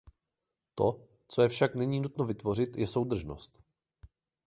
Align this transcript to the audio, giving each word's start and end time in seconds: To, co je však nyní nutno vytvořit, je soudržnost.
To, 0.75 0.99
co 1.27 1.41
je 1.41 1.49
však 1.49 1.75
nyní 1.75 1.99
nutno 1.99 2.25
vytvořit, 2.25 2.77
je 2.77 2.87
soudržnost. 2.87 3.61